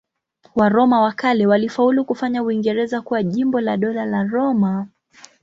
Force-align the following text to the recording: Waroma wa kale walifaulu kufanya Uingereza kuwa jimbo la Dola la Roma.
Waroma 0.55 1.01
wa 1.01 1.11
kale 1.11 1.47
walifaulu 1.47 2.05
kufanya 2.05 2.43
Uingereza 2.43 3.01
kuwa 3.01 3.23
jimbo 3.23 3.61
la 3.61 3.77
Dola 3.77 4.05
la 4.05 4.23
Roma. 4.23 4.87